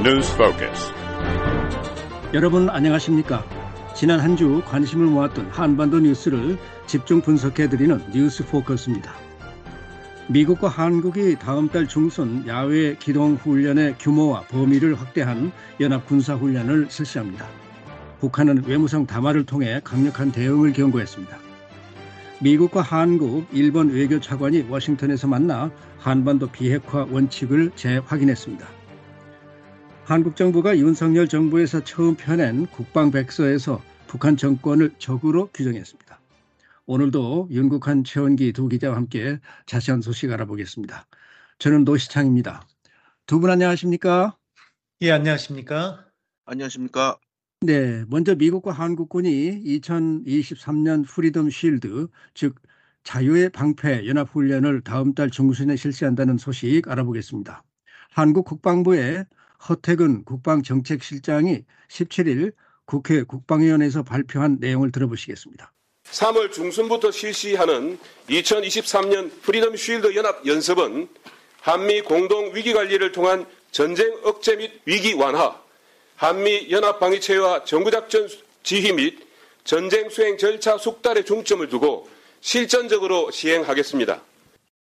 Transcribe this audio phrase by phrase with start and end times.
[0.00, 0.92] News Focus.
[2.32, 3.44] 여러분 안녕하십니까?
[3.96, 6.56] 지난 한 주 관심을 모았던 한반도 뉴스를
[6.86, 9.12] 집중 분석해 드리는 뉴스 포커스입니다.
[10.28, 17.46] 미국과 한국이 다음 달 중순 야외 기동 훈련의 규모와 범위를 확대한 연합 군사 훈련을 실시합니다.
[18.20, 21.36] 북한은 외무성 담화를 통해 강력한 대응을 경고했습니다.
[22.40, 28.77] 미국과 한국, 일본 외교 차관이 워싱턴에서 만나 한반도 비핵화 원칙을 재확인했습니다.
[30.08, 36.18] 한국 정부가 윤석열 정부에서 처음 펴낸 국방백서에서 북한 정권을 적으로 규정했습니다.
[36.86, 41.06] 오늘도 윤국한 최원기 두 기자와 함께 자세한 소식 알아보겠습니다.
[41.58, 42.66] 저는 노시창입니다.
[43.26, 44.38] 두 분 안녕하십니까?
[45.02, 46.06] 예, 안녕하십니까?
[46.46, 47.18] 안녕하십니까?
[47.60, 52.54] 네, 먼저 미국과 한국군이 2023년 프리덤 쉴드, 즉
[53.04, 57.62] 자유의 방패 연합훈련을 다음 달 중순에 실시한다는 소식 알아보겠습니다.
[58.10, 59.26] 한국 국방부의
[59.68, 62.52] 허태근 국방정책실장이 17일
[62.84, 65.72] 국회 국방위원회에서 발표한 내용을 들어보시겠습니다.
[66.04, 67.98] 3월 중순부터 실시하는
[68.28, 71.08] 2023년 Freedom Shield 연합 연습은
[71.60, 75.60] 한미 공동 위기 관리를 통한 전쟁 억제 및 위기 완화,
[76.16, 78.28] 한미 연합 방위체와 정부작전
[78.62, 79.18] 지휘 및
[79.64, 82.08] 전쟁 수행 절차 숙달에 중점을 두고
[82.40, 84.22] 실전적으로 시행하겠습니다.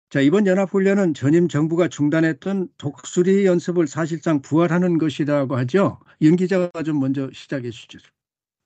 [0.10, 6.00] 자, 이번 연합훈련은 전임 정부가 중단했던 독수리 연습을 사실상 부활하는 것이라고 하죠.
[6.22, 8.00] 윤 기자가 좀 먼저 시작해 주시죠.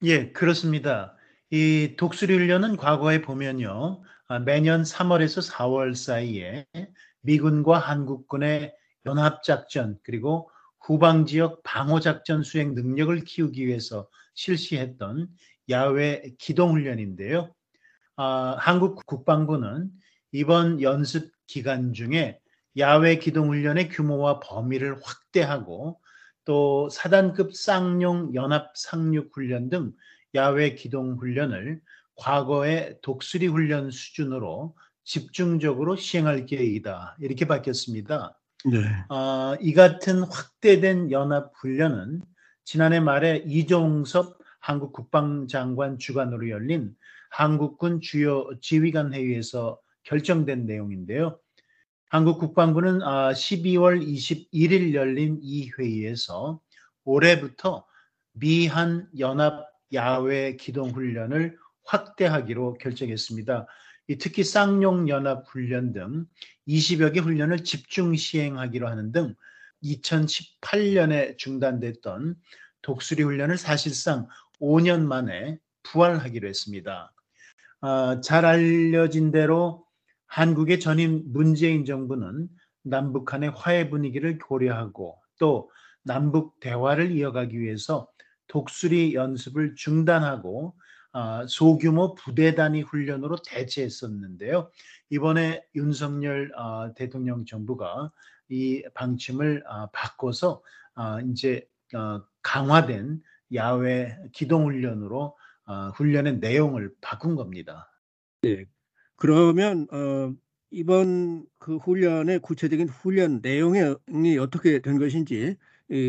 [0.03, 1.17] 예, 그렇습니다.
[1.49, 4.03] 이 독수리 훈련은 과거에 보면요.
[4.30, 6.66] 아, 매년 3월에서 4월 사이에
[7.23, 8.73] 미군과 한국군의
[9.05, 10.49] 연합작전 그리고
[10.80, 15.27] 후방 지역 방어 작전 수행 능력을 키우기 위해서 실시했던
[15.69, 17.53] 야외 기동 훈련인데요.
[18.16, 19.91] 아, 한국 국방부는
[20.34, 22.39] 이번 연습 기간 중에
[22.78, 26.00] 야외 기동훈련의 규모와 범위를 확대하고
[26.44, 29.93] 또 사단급 쌍용 연합 상륙 훈련 등
[30.33, 31.80] 야외 기동 훈련을
[32.16, 37.17] 과거의 독수리 훈련 수준으로 집중적으로 시행할 계획이다.
[37.20, 38.39] 이렇게 밝혔습니다.
[38.66, 38.80] 네.
[39.16, 42.23] 어, 이 같은 확대된 연합 훈련은
[42.64, 46.95] 지난해 말에 이종섭 한국 국방장관 주관으로 열린
[47.30, 51.39] 한국군 주요 지휘관 회의에서 결정된 내용인데요.
[52.09, 56.61] 한국 국방부는 12월 아, 21일 열린 이 회의에서
[57.05, 57.86] 올해부터
[58.33, 63.67] 미한 연합 야외 기동 훈련을 확대하기로 결정했습니다.
[64.19, 66.25] 특히 쌍용 연합 훈련 등
[66.67, 69.36] 20여 개 훈련을 집중 시행하기로 하는 등
[69.83, 72.36] 2018년에 중단됐던
[72.81, 74.27] 독수리 훈련을 사실상
[74.59, 77.13] 5년 만에 부활하기로 했습니다.
[77.81, 79.83] 아, 잘 알려진 대로
[80.33, 82.49] 한국의 전임 문재인 정부는
[82.82, 85.70] 남북 한의 화해 분위기를 고려하고 또
[86.02, 88.10] 남북 대화를 이어가기 위해서
[88.48, 90.73] 독수리 연습을 중단하고
[91.11, 94.72] 아, 소규모 부대 단위 훈련으로 대체했었는데요.
[95.11, 98.11] 이번에 윤석열 아, 대통령 정부가
[98.49, 100.64] 이 방침을 아, 바꿔서
[101.30, 103.22] 이제 어, 강화된
[103.54, 105.38] 야외 기동 훈련으로
[105.93, 107.92] 훈련의 내용을 바꾼 겁니다.
[108.42, 108.66] 네,
[109.23, 110.34] 그러면 어,
[110.70, 115.56] 이번 그 훈련의 구체적인 훈련 내용이 어떻게 된 것인지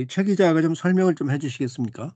[0.09, 2.13] 최 기자가 좀 설명을 좀 해주시겠습니까?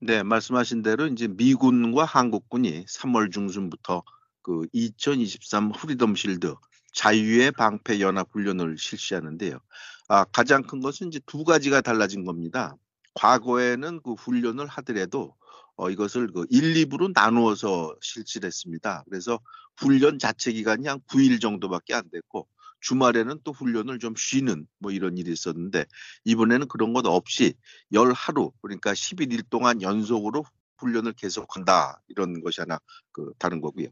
[0.00, 4.04] 네, 말씀하신 대로 이제 미군과 한국군이 3월 중순부터
[4.40, 6.54] 그 2023 후리덤 실드
[6.94, 9.58] 자유의 방패 연합 훈련을 실시하는데요.
[10.08, 12.74] 아, 가장 큰 것은 이제 두 가지가 달라진 겁니다.
[13.12, 15.34] 과거에는 그 훈련을 하더라도
[15.76, 19.04] 어, 이것을 그 1, 2부로 나누어서 실시를 했습니다.
[19.08, 19.40] 그래서
[19.76, 22.48] 훈련 자체 기간이 한 9일 정도밖에 안 됐고
[22.80, 25.86] 주말에는 또 훈련을 좀 쉬는 뭐 이런 일이 있었는데
[26.24, 27.54] 이번에는 그런 것 없이
[27.92, 30.44] 열 하루 그러니까 11일 동안 연속으로
[30.78, 32.78] 훈련을 계속한다 이런 것이 하나
[33.12, 33.88] 그 다른 거고요.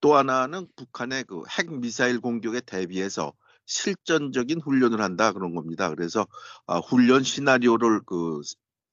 [0.00, 3.32] 또 하나는 북한의 그 핵 미사일 공격에 대비해서
[3.66, 5.88] 실전적인 훈련을 한다 그런 겁니다.
[5.90, 6.26] 그래서
[6.66, 8.40] 아, 훈련 시나리오를 그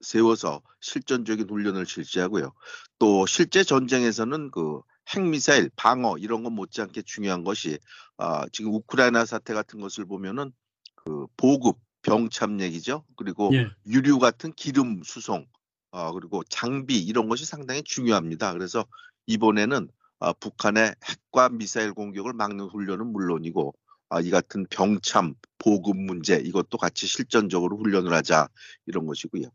[0.04, 2.54] 세워서 실전적인 훈련을 실시하고요.
[3.00, 7.80] 또 실제 전쟁에서는 그 핵미사일 방어 이런 것 못지않게 중요한 것이
[8.18, 10.52] 아, 지금 우크라이나 사태 같은 것을 보면은
[10.96, 13.04] 그 보급 병참 얘기죠.
[13.16, 13.70] 그리고 예.
[13.86, 15.46] 유류 같은 기름 수송
[15.92, 18.54] 어, 그리고 장비 이런 것이 상당히 중요합니다.
[18.54, 18.86] 그래서
[19.28, 19.90] 이번에는
[20.20, 23.74] 아, 북한의 핵과 미사일 공격을 막는 훈련은 물론이고
[24.10, 28.48] 아, 이 같은 병참 보급 문제 이것도 같이 실전적으로 훈련을 하자
[28.86, 29.50] 이런 것이고요.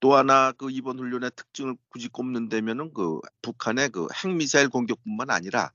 [0.00, 5.72] 또 하나 그 이번 훈련의 특징을 굳이 꼽는다면은 그 북한의 그 핵미사일 공격뿐만 아니라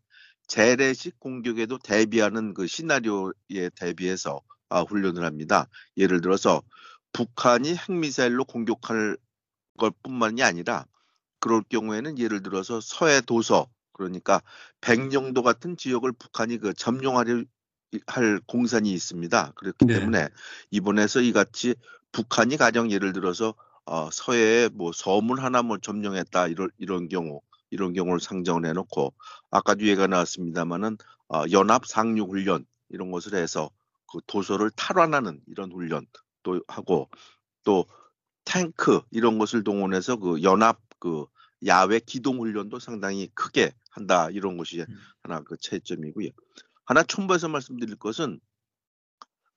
[0.47, 5.67] 재래식 공격에도 대비하는 그 시나리오에 대비해서 아, 훈련을 합니다.
[5.97, 6.61] 예를 들어서
[7.11, 9.17] 북한이 핵미사일로 공격할
[9.77, 10.85] 것뿐만이 아니라
[11.39, 14.41] 그럴 경우에는 예를 들어서 서해 도서 그러니까
[14.81, 17.43] 백령도 같은 지역을 북한이 그 점령하려
[18.07, 19.51] 할 공산이 있습니다.
[19.55, 19.99] 그렇기 네.
[19.99, 20.29] 때문에
[20.71, 21.75] 이번에서 이같이
[22.11, 23.53] 북한이 가령 예를 들어서
[23.85, 29.13] 어, 서해에 뭐 서문 하나 뭐 점령했다 이런 이런 경우 이런 경우를 상정을 해놓고
[29.51, 30.97] 아까도 얘기가 나왔습니다만은
[31.29, 33.69] 어, 연합 상륙 훈련 이런 것을 해서
[34.11, 37.09] 그 도서를 탈환하는 이런 훈련도 하고
[37.63, 37.85] 또
[38.45, 41.25] 탱크 이런 것을 동원해서 그 연합 그
[41.65, 44.85] 야외 기동 훈련도 상당히 크게 한다 이런 것이 음.
[45.23, 46.29] 하나 그 차이점이고요.
[46.85, 48.39] 하나 첨부해서 말씀드릴 것은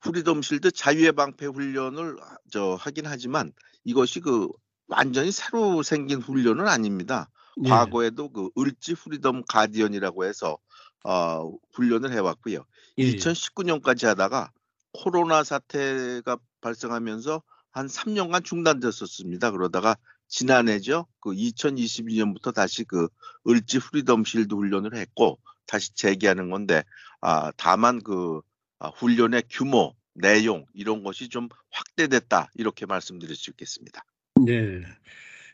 [0.00, 3.52] Freedom Shield 자유의 방패 훈련을 하- 저 하긴 하지만
[3.84, 4.48] 이것이 그
[4.88, 7.28] 완전히 새로 생긴 훈련은 아닙니다.
[7.64, 7.68] 예.
[7.70, 10.58] 과거에도 그 을지 Freedom Guardian이라고 해서
[11.04, 12.64] 어, 훈련을 해왔고요.
[12.98, 13.04] 예.
[13.04, 14.50] 2019년까지 하다가
[14.92, 19.50] 코로나 사태가 발생하면서 한 3년간 중단됐었습니다.
[19.50, 19.96] 그러다가
[20.28, 21.06] 지난해죠.
[21.20, 23.08] 그 2022년부터 다시 그
[23.48, 26.82] 을지 Freedom Shield 훈련을 했고 다시 재개하는 건데
[27.20, 28.40] 아 다만 그 아,
[28.80, 34.04] 훈련의 규모, 내용 이런 것이 좀 확대됐다 이렇게 말씀드릴 수 있겠습니다.
[34.46, 34.82] 네.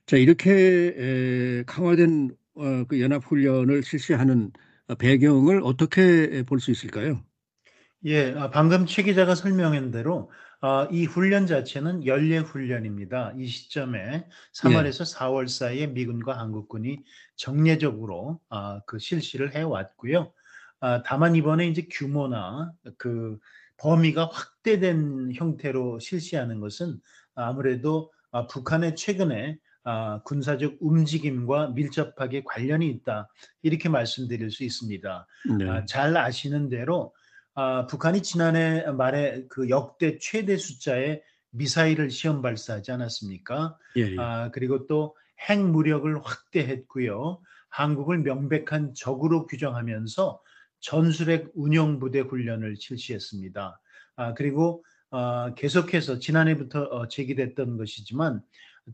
[0.06, 0.50] 자, 이렇게
[0.96, 4.52] 에, 강화된 어, 그 연합 훈련을 실시하는
[4.88, 7.24] 어, 배경을 어떻게 볼 수 있을까요?
[8.04, 10.30] 예, 아, 방금 최 기자가 설명한 대로
[10.60, 13.32] 아, 이 훈련 자체는 연례 훈련입니다.
[13.36, 16.98] 이 시점에 3월에서 4월 사이에 미군과 한국군이
[17.36, 20.32] 정례적으로 아, 그 실시를 해왔고요.
[20.82, 23.38] 아, 다만 이번에 이제 규모나 그
[23.78, 27.00] 범위가 확대된 형태로 실시하는 것은
[27.36, 33.28] 아무래도 아, 북한의 최근에 아, 군사적 움직임과 밀접하게 관련이 있다
[33.62, 35.26] 이렇게 말씀드릴 수 있습니다.
[35.56, 35.70] 네.
[35.70, 37.14] 아, 잘 아시는 대로
[37.54, 43.78] 아, 북한이 지난해 말에 그 역대 최대 숫자의 미사일을 시험 발사하지 않았습니까?
[43.98, 44.16] 예, 예.
[44.18, 45.14] 아, 그리고 또
[45.48, 47.40] 핵무력을 확대했고요.
[47.68, 50.40] 한국을 명백한 적으로 규정하면서
[50.82, 53.80] 전술핵 운용 부대 훈련을 실시했습니다.
[54.16, 58.42] 아, 그리고 아, 계속해서 지난해부터 어, 제기됐던 것이지만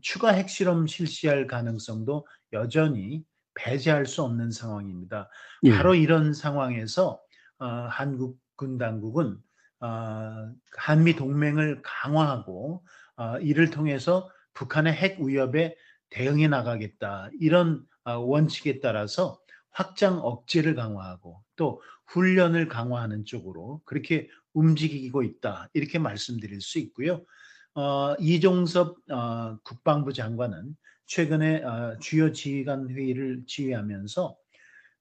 [0.01, 3.23] 추가 핵실험 실시할 가능성도 여전히
[3.55, 5.29] 배제할 수 없는 상황입니다.
[5.63, 5.71] 예.
[5.71, 7.19] 바로 이런 상황에서
[7.57, 9.37] 어, 한국 군 당국은
[9.81, 12.83] 어, 한미 동맹을 강화하고
[13.17, 15.75] 어, 이를 통해서 북한의 핵 위협에
[16.09, 19.39] 대응해 나가겠다 이런 어, 원칙에 따라서
[19.79, 27.23] 확장 억제를 강화하고 또 훈련을 강화하는 쪽으로 그렇게 움직이고 있다 이렇게 말씀드릴 수 있고요.
[27.75, 34.35] 어, 이종섭 어, 국방부 장관은 최근에 어, 주요 지휘관 회의를 지휘하면서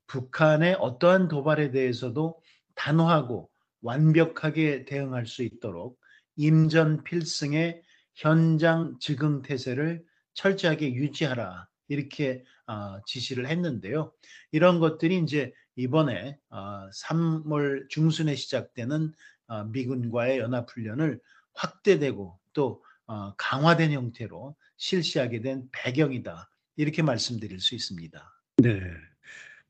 [0.07, 2.41] 북한의 어떠한 도발에 대해서도
[2.77, 3.51] 단호하고
[3.83, 5.99] 완벽하게 대응할 수 있도록
[6.37, 7.83] 임전 필승의
[8.15, 10.05] 현장 즉응 태세를
[10.35, 12.58] 철저하게 유지하라 이렇게 어,
[13.06, 14.12] 지시를 했는데요.
[14.53, 19.12] 이런 것들이 이제 이번에 어, 3월 중순에 시작되는
[19.47, 21.20] 어, 미군과의 연합훈련을
[21.55, 28.23] 확대되고 또 어, 강화된 형태로 실시하게 된 배경이다 이렇게 말씀드릴 수 있습니다.
[28.59, 28.81] 네.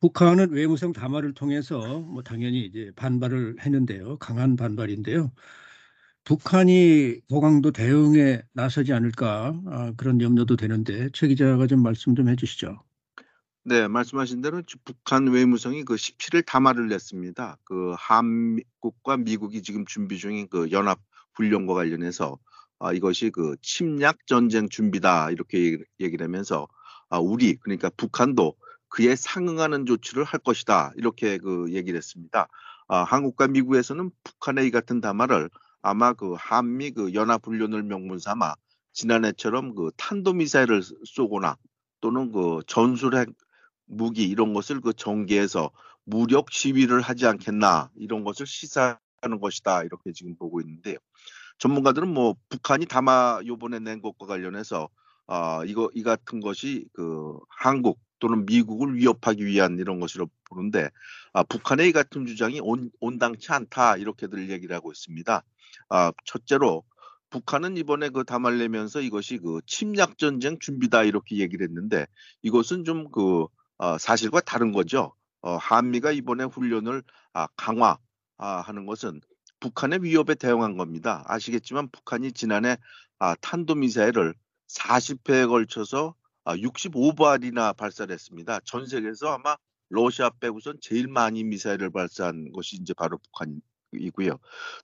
[0.00, 4.18] 북한은 외무성 담화를 통해서 뭐 당연히 이제 반발을 했는데요.
[4.18, 5.32] 강한 반발인데요.
[6.24, 12.78] 북한이 고강도 대응에 나서지 않을까 아, 그런 염려도 되는데 최 기자가 좀 말씀 좀 해주시죠.
[13.64, 17.58] 네, 말씀하신 대로 지- 북한 외무성이 그 17일 담화를 냈습니다.
[17.64, 20.98] 그 한국과 미국이 지금 준비 중인 그 연합
[21.34, 22.38] 훈련과 관련해서
[22.78, 26.66] 아, 이것이 그 침략 전쟁 준비다 이렇게 얘기- 얘기를 하면서
[27.10, 28.54] 아, 우리 그러니까 북한도
[28.88, 32.48] 그에 상응하는 조치를 할 것이다 이렇게 그 얘기를 했습니다.
[32.86, 35.50] 아, 한국과 미국에서는 북한의 이 같은 담화를
[35.82, 38.54] 아마 그 한미 그 연합 훈련을 명분 삼아
[38.92, 41.56] 지난해처럼 그 탄도 미사일을 쏘거나
[42.00, 43.28] 또는 그 전술핵
[43.88, 45.70] 무기 이런 것을 그 전개해서
[46.04, 50.96] 무력 시위를 하지 않겠나 이런 것을 시사하는 것이다 이렇게 지금 보고 있는데요.
[51.58, 54.88] 전문가들은 뭐 북한이 담화 요번에 낸 것과 관련해서
[55.26, 60.88] 아 이거 이 같은 것이 그 한국 또는 미국을 위협하기 위한 이런 것으로 보는데
[61.32, 65.42] 아 북한의 이 같은 주장이 온, 온당치 않다 이렇게들 얘기를 하고 있습니다.
[65.90, 66.84] 아 첫째로
[67.30, 72.06] 북한은 이번에 그 담화를 내면서 이것이 그 침략 전쟁 준비다 이렇게 얘기를 했는데
[72.42, 73.46] 이것은 좀 그
[73.78, 75.14] 어, 사실과 다른 거죠.
[75.40, 79.20] 어, 한미가 이번에 훈련을 아, 강화하는 것은
[79.60, 81.24] 북한의 위협에 대응한 겁니다.
[81.26, 82.76] 아시겠지만 북한이 지난해
[83.18, 84.34] 아, 탄도미사일을
[84.68, 88.60] 40회에 걸쳐서 아, 65발이나 발사를 했습니다.
[88.64, 89.56] 전 세계에서 아마
[89.90, 94.38] 러시아 빼고선 제일 많이 미사일을 발사한 것이 이제 바로 북한이고요.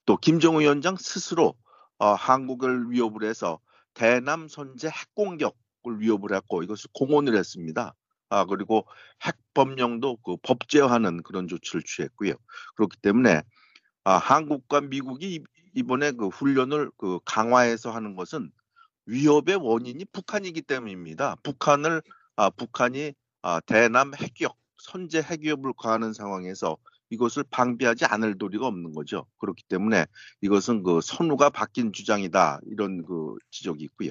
[0.06, 1.54] 또 김정은 위원장 스스로
[1.98, 3.60] 어, 한국을 위협을 해서
[3.94, 7.94] 대남 선제 핵 공격을 위협을 했고 이것을 공언을 했습니다.
[8.34, 8.84] 아 그리고
[9.24, 12.34] 핵 법령도 그 법제화하는 그런 조치를 취했고요.
[12.76, 13.42] 그렇기 때문에
[14.02, 18.50] 아, 한국과 미국이 이번에 그 훈련을 그 강화해서 하는 것은
[19.06, 21.36] 위협의 원인이 북한이기 때문입니다.
[21.44, 22.02] 북한을
[22.36, 23.12] 아, 북한이
[23.42, 26.76] 아, 대남 핵기업 선제 핵위협을 가하는 상황에서
[27.10, 29.26] 이것을 방비하지 않을 도리가 없는 거죠.
[29.38, 30.06] 그렇기 때문에
[30.40, 34.10] 이것은 그 선우가 바뀐 주장이다 이런 그 지적이 있고요.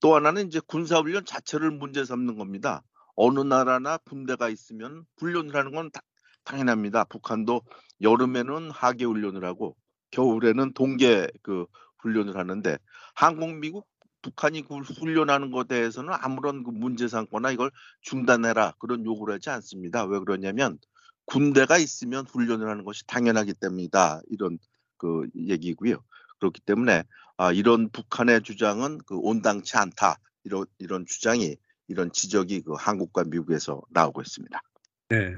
[0.00, 2.82] 또 하나는 이제 군사훈련 자체를 문제 삼는 겁니다.
[3.22, 6.00] 어느 나라나 군대가 있으면 훈련을 하는 건 다,
[6.44, 7.04] 당연합니다.
[7.04, 7.60] 북한도
[8.00, 9.76] 여름에는 하계 훈련을 하고
[10.10, 11.66] 겨울에는 동계 그
[11.98, 12.78] 훈련을 하는데
[13.14, 13.86] 한국, 미국,
[14.22, 20.06] 북한이 그 훈련하는 것에 대해서는 아무런 그 문제 삼거나 이걸 중단해라 그런 요구를 하지 않습니다.
[20.06, 20.78] 왜 그러냐면
[21.26, 24.22] 군대가 있으면 훈련을 하는 것이 당연하기 때문이다.
[24.30, 24.58] 이런
[24.96, 26.02] 그 얘기고요.
[26.38, 27.04] 그렇기 때문에
[27.36, 30.16] 아, 이런 북한의 주장은 그 온당치 않다.
[30.44, 31.56] 이런 이런 주장이
[31.90, 34.62] 이런 지적이 그 한국과 미국에서 나오고 있습니다.
[35.08, 35.34] 네.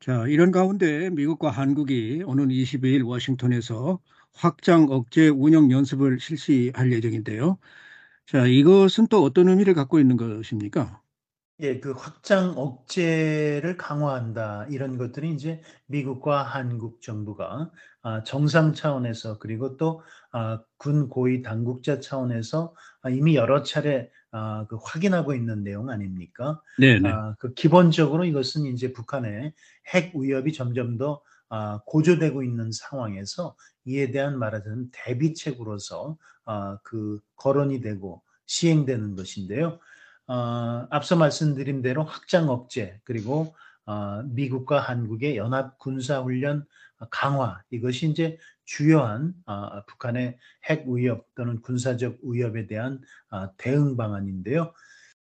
[0.00, 4.00] 자, 이런 가운데 미국과 한국이 오는 22일 워싱턴에서
[4.34, 7.58] 확장 억제 운영 연습을 실시할 예정인데요.
[8.26, 11.02] 자, 이것은 또 어떤 의미를 갖고 있는 것입니까?
[11.60, 14.66] 예, 그 확장 억제를 강화한다.
[14.70, 17.70] 이런 것들이 이제 미국과 한국 정부가 아,
[18.24, 24.76] 정상 차원에서 그리고 또 아, 군 고위 당국자 차원에서 아, 이미 여러 차례 아, 그
[24.82, 26.60] 확인하고 있는 내용 아닙니까?
[26.78, 27.08] 네, 네.
[27.08, 29.52] 아, 그 기본적으로 이것은 이제 북한의
[29.92, 33.54] 핵 위협이 점점 더 아, 고조되고 있는 상황에서
[33.84, 39.78] 이에 대한 말하자면 대비책으로서 아, 그 거론이 되고 시행되는 것인데요.
[40.26, 43.54] 어, 앞서 말씀드린 대로 확장 억제 그리고
[43.84, 46.64] 어, 미국과 한국의 연합 군사 훈련
[47.10, 54.72] 강화 이것이 이제 주요한 어, 북한의 핵 위협 또는 군사적 위협에 대한 어, 대응 방안인데요.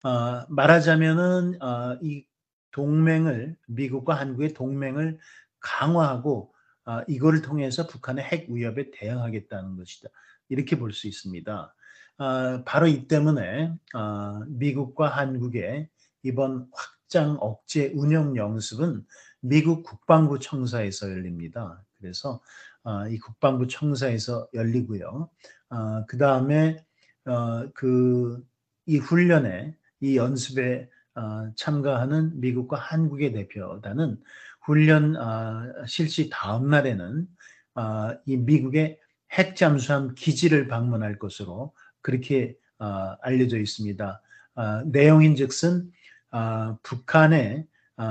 [0.03, 2.25] 어, 말하자면은 어, 이
[2.71, 5.19] 동맹을 미국과 한국의 동맹을
[5.59, 6.53] 강화하고
[6.85, 10.09] 어, 이거를 통해서 북한의 핵 위협에 대응하겠다는 것이다.
[10.49, 11.73] 이렇게 볼 수 있습니다.
[12.17, 15.87] 어, 바로 이 때문에 어, 미국과 한국의
[16.23, 19.05] 이번 확 장 억제 운영 연습은
[19.41, 21.83] 미국 국방부 청사에서 열립니다.
[21.99, 22.41] 그래서
[22.83, 25.29] 어, 이 국방부 청사에서 열리고요.
[25.69, 26.83] 어, 그 다음에
[27.25, 34.17] 어, 그이 훈련에 이 연습에 어, 참가하는 미국과 한국의 대표단은
[34.61, 37.27] 훈련 어, 실시 다음 날에는
[37.75, 38.97] 어, 이 미국의
[39.33, 44.21] 핵 잠수함 기지를 방문할 것으로 그렇게 어, 알려져 있습니다.
[44.55, 45.91] 어, 내용인즉슨
[46.31, 48.03] 어, 북한의 어,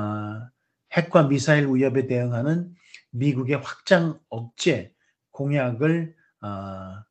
[0.92, 2.74] 핵과 미사일 위협에 대응하는
[3.10, 4.92] 미국의 확장 억제
[5.30, 7.04] 공약을 어,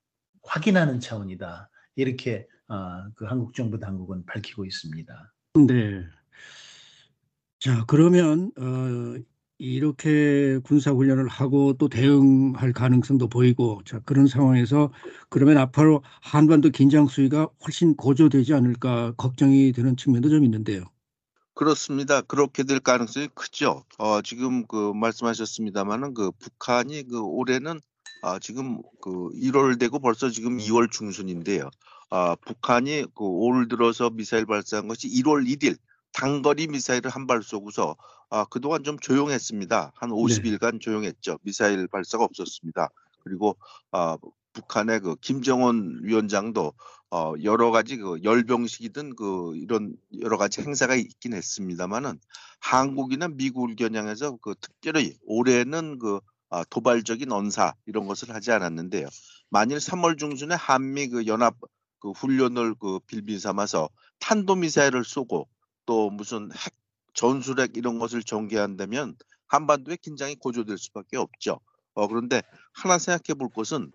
[0.44, 1.70] 확인하는 차원이다.
[1.96, 5.34] 이렇게 어, 그 한국 정부 당국은 밝히고 있습니다.
[5.68, 6.06] 네.
[7.60, 9.20] 자, 그러면 어,
[9.58, 14.92] 이렇게 군사 훈련을 하고 또 대응할 가능성도 보이고, 자, 그런 상황에서
[15.28, 20.86] 그러면 앞으로 한반도 긴장 수위가 훨씬 고조되지 않을까 걱정이 되는 측면도 좀 있는데요.
[21.60, 22.22] 그렇습니다.
[22.22, 23.84] 그렇게 될 가능성이 크죠.
[23.98, 27.82] 어, 지금 그 말씀하셨습니다만은 그 북한이 그 올해는
[28.22, 31.70] 아, 지금 그 1월 되고 벌써 지금 2월 중순인데요.
[32.12, 35.78] 아, 북한이 그 올 들어서 미사일 발사한 것이 1월 1일
[36.14, 37.98] 단거리 미사일을 한 발 쏘고서
[38.30, 39.92] 아, 그동안 좀 조용했습니다.
[39.96, 40.80] 한 50일간 네.
[40.80, 41.40] 조용했죠.
[41.44, 42.88] 미사일 발사가 없었습니다.
[43.26, 43.58] 그리고
[43.92, 44.18] 아,
[44.54, 46.74] 북한의 그 김정은 위원장도
[47.12, 52.20] 어, 여러 가지 그 열병식이든 그 이런 여러 가지 행사가 있긴 했습니다만은
[52.60, 56.20] 한국이나 미국을 겨냥해서 그 특별히 올해는 그
[56.52, 59.08] 아, 도발적인 언사 이런 것을 하지 않았는데요.
[59.50, 61.56] 만일 3월 중순에 한미 그 연합
[62.00, 63.90] 그 훈련을 그 빌비 삼아서
[64.20, 65.48] 탄도 미사일을 쏘고
[65.86, 66.74] 또 무슨 핵
[67.14, 69.16] 전술핵 이런 것을 전개한다면
[69.48, 71.60] 한반도의 긴장이 고조될 수밖에 없죠.
[71.94, 72.42] 어, 그런데
[72.72, 73.92] 하나 생각해 볼 것은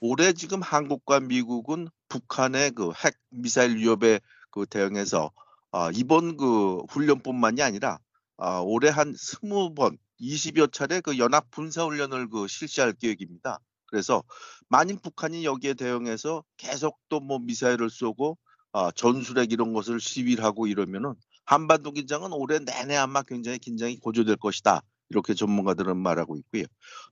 [0.00, 5.30] 올해 지금 한국과 미국은 북한의 그 핵 미사일 위협에 그 대응해서
[5.72, 7.98] 아, 이번 그 훈련뿐만이 아니라
[8.38, 13.58] 아, 올해 한 스무 번, 20여 차례 그 연합 군사 훈련을 그 실시할 계획입니다.
[13.86, 14.22] 그래서
[14.68, 18.38] 만일 북한이 여기에 대응해서 계속 또 뭐 미사일을 쏘고
[18.72, 21.14] 아, 전술핵 이런 것을 시위를 하고 이러면은
[21.44, 24.82] 한반도 긴장은 올해 내내 아마 굉장히 긴장이 고조될 것이다.
[25.10, 26.64] 이렇게 전문가들은 말하고 있고요.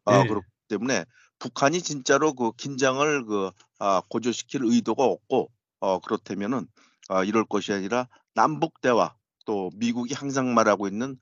[0.05, 0.29] 아, 네.
[0.29, 1.05] 그렇기 때문에
[1.39, 6.67] 북한이 진짜로 그 긴장을 그 아, 고조시킬 의도가 없고 어, 그렇다면은
[7.09, 11.19] 아, 이럴 것이 아니라 남북 대화 또 미국이 항상 말하고 있는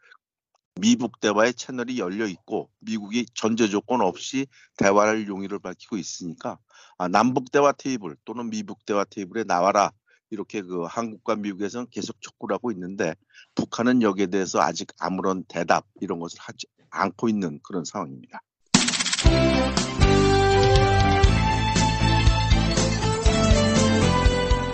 [0.80, 4.46] 미국 대화의 채널이 열려 있고 미국이 전제 조건 없이
[4.76, 6.58] 대화를 용의를 밝히고 있으니까
[6.98, 9.92] 아, 남북 대화 테이블 또는 미국 대화 테이블에 나와라
[10.30, 13.14] 이렇게 그 한국과 미국에서는 계속 촉구를 하고 있는데
[13.54, 18.40] 북한은 여기에 대해서 아직 아무런 대답 이런 것을 하지 않고 있는 그런 상황입니다.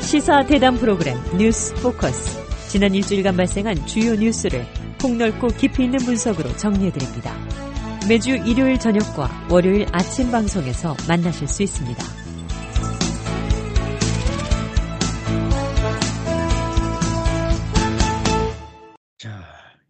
[0.00, 2.40] 시사 대담 프로그램 뉴스 포커스.
[2.68, 4.66] 지난 일주일간 발생한 주요 뉴스를
[5.00, 7.32] 폭넓고 깊이 있는 분석으로 정리해드립니다.
[8.08, 12.29] 매주 일요일 저녁과 월요일 아침 방송에서 만나실 수 있습니다.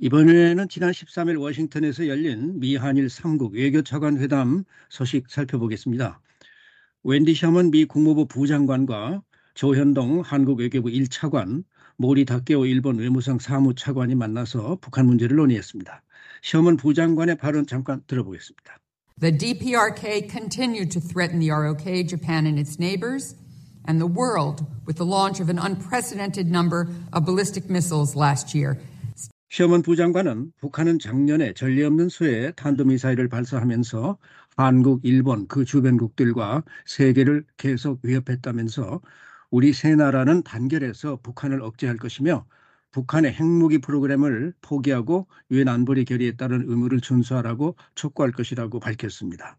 [0.03, 6.23] 이번에는 지난 13일 워싱턴에서 열린 미한일 3국 외교차관 회담 소식 살펴보겠습니다.
[7.05, 9.21] 웬디 셔먼 미 국무부 부장관과
[9.53, 11.65] 조현동 한국 외교부 1차관,
[11.99, 16.03] 모리 다케오 일본 외무성 사무차관이 만나서 북한 문제를 논의했습니다.
[16.41, 18.79] 셔먼 부장관의 발언 잠깐 들어보겠습니다.
[19.21, 23.37] The DPRK continued to threaten the ROK, Japan, and its neighbors,
[23.87, 28.81] and the world with the launch of an unprecedented number of ballistic missiles last year.
[29.51, 34.17] 셔먼 부장관은 북한은 작년에 전례 없는 수의 탄도미사일을 발사하면서
[34.57, 39.01] 한국, 일본, 그 주변국들과 세계를 계속 위협했다면서
[39.51, 42.47] 우리 세 나라는 단결해서 북한을 억제할 것이며
[42.93, 49.59] 북한의 핵무기 프로그램을 포기하고 유엔 안보리 결의에 따른 의무를 준수하라고 촉구할 것이라고 밝혔습니다.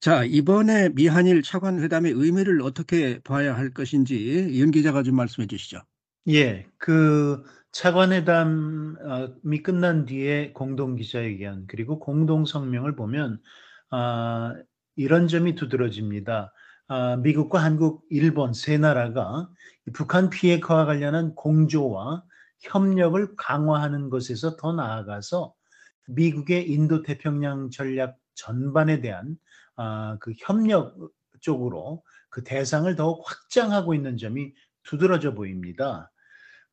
[0.00, 5.80] 자, 이번에 미한일 차관 회담의 의미를 어떻게 봐야 할 것인지 윤 기자가 좀 말씀해 주시죠.
[6.28, 13.40] 예, 그 차관회담이 끝난 뒤에 공동 기자회견 그리고 공동 성명을 보면
[13.90, 14.54] 아,
[14.94, 16.52] 이런 점이 두드러집니다.
[16.88, 19.48] 아, 미국과 한국, 일본 세 나라가
[19.94, 22.22] 북한 비핵화와 관련한 공조와
[22.60, 25.54] 협력을 강화하는 것에서 더 나아가서
[26.08, 29.36] 미국의 인도 태평양 전략 전반에 대한
[29.76, 30.94] 아, 그 협력
[31.40, 36.10] 쪽으로 그 대상을 더욱 확장하고 있는 점이 두드러져 보입니다.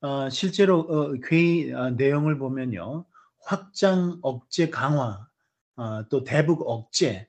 [0.02, 3.06] 어, 실제로 어, 회의 어, 내용을 보면요.
[3.42, 5.28] 확장 억제 강화,
[5.76, 7.28] 어, 또 대북 억제,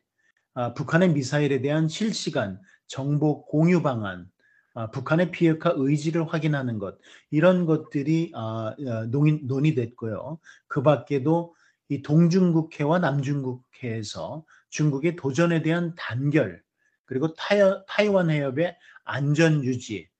[0.54, 4.30] 아, 북한의 미사일에 대한 실시간 정보 공유 방안,
[4.74, 6.98] 아, 북한의 비핵화 의지를 확인하는 것
[7.30, 10.38] 이런 것들이 아, 어, 논의, 논의 됐고요.
[10.68, 11.54] 그 밖에도
[11.88, 16.62] 이 동중국해와 남중국해에서 중국의 도전에 대한 단결
[17.04, 20.19] 그리고 타이, 타이완 해협의 안전 유지 아,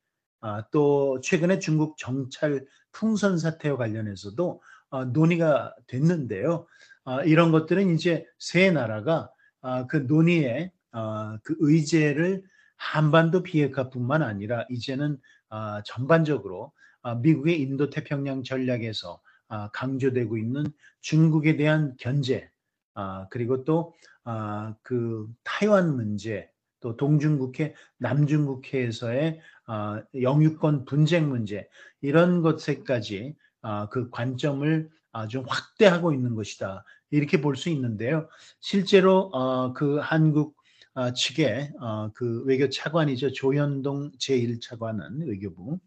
[0.71, 6.67] 또 최근에 중국 정찰 풍선 사태와 관련해서도 아, 논의가 됐는데요.
[7.05, 9.31] 아, 이런 것들은 이제 세 나라가
[9.63, 12.43] 아, 그 논의의 아, 그 의제를
[12.77, 16.73] 한반도 비핵화뿐만 아니라 이제는 아, 전반적으로
[17.03, 20.65] 아, 미국의 인도 태평양 전략에서 아, 강조되고 있는
[21.01, 22.51] 중국에 대한 견제
[22.95, 26.50] 아, 그리고 또 아, 그 타이완 문제
[26.81, 31.69] 또 동중국해, 남중국해에서의 아, 영유권 분쟁 문제
[32.01, 38.29] 이런 것에까지 아, 그 관점을 아주 확대하고 있는 것이다 이렇게 볼 수 있는데요.
[38.61, 40.57] 실제로 어, 그 한국
[40.95, 45.79] 어, 측의 어, 그 외교 차관이죠 조현동 제1차관은 외교부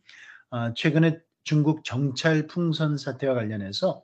[0.49, 4.03] 어, 최근에 중국 정찰 풍선 사태와 관련해서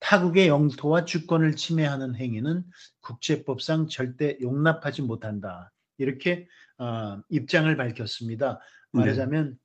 [0.00, 2.64] 타국의 영토와 주권을 침해하는 행위는
[3.02, 5.71] 국제법상 절대 용납하지 못한다.
[5.98, 8.60] 이렇게 어, 입장을 밝혔습니다.
[8.92, 9.58] 말하자면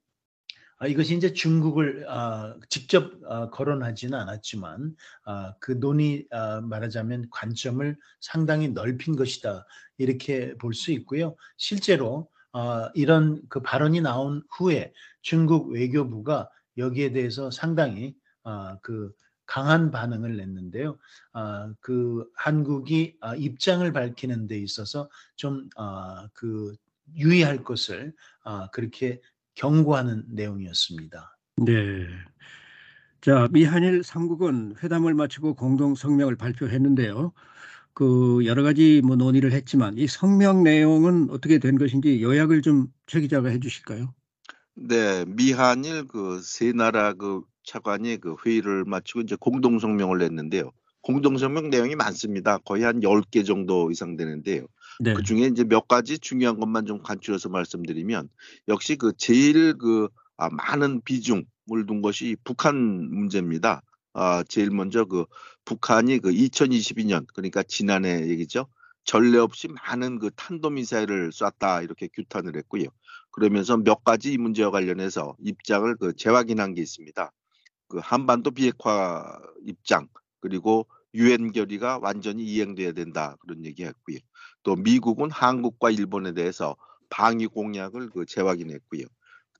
[0.80, 7.98] 아, 이것이 이제 중국을 아, 직접 아, 거론하지는 않았지만 아, 그 논의 아, 말하자면 관점을
[8.20, 9.66] 상당히 넓힌 것이다
[9.98, 11.36] 이렇게 볼 수 있고요.
[11.58, 19.12] 실제로 아, 이런 그 발언이 나온 후에 중국 외교부가 여기에 대해서 상당히 아, 그
[19.48, 20.98] 강한 반응을 냈는데요.
[21.34, 26.76] 아, 그 한국이 아, 입장을 밝히는 데 있어서 좀 아, 그
[27.16, 29.22] 유의할 것을 아, 그렇게
[29.56, 31.38] 경고하는 내용이었습니다.
[31.58, 32.08] 네.
[33.22, 37.34] 자, 미한일 3국은 회담을 마치고 공동 성명을 발표했는데요.
[37.94, 43.22] 그 여러 가지 뭐 논의를 했지만 이 성명 내용은 어떻게 된 것인지 요약을 좀 최
[43.22, 44.14] 기자가 해주실까요?
[44.76, 50.71] 네, 미한일 그 세 나라 그 차관이 그 회의를 마치고 이제 공동 성명을 냈는데요.
[51.01, 52.58] 공동 성명 내용이 많습니다.
[52.60, 54.65] 거의 한 10개 정도 이상 되는데요.
[54.99, 55.13] 네.
[55.13, 58.30] 그 중에 이제 몇 가지 중요한 것만 좀 간추려서 말씀드리면
[58.69, 63.82] 역시 그 제일 그 아, 많은 비중을 둔 것이 북한 문제입니다.
[64.13, 65.25] 아, 제일 먼저 그
[65.65, 68.67] 북한이 그 2022년 그러니까 지난해 얘기죠.
[69.03, 72.86] 전례 없이 많은 그 탄도미사일을 쐈다 이렇게 규탄을 했고요.
[73.32, 77.32] 그러면서 몇 가지 이 문제와 관련해서 입장을 그 재확인한 게 있습니다.
[77.88, 80.08] 그 한반도 비핵화 입장
[80.39, 84.17] 그리고 유엔 결의가 완전히 이행돼야 된다 그런 얘기했고요.
[84.63, 86.76] 또 미국은 한국과 일본에 대해서
[87.10, 89.06] 방위 공약을 그 재확인했고요.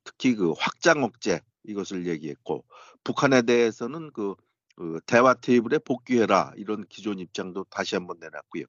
[0.04, 2.66] 특히 그 확장 억제 이것을 얘기했고
[3.04, 4.36] 북한에 대해서는 그,
[4.76, 8.66] 그 대화 테이블에 복귀해라 이런 기존 입장도 다시 한번 내놨고요.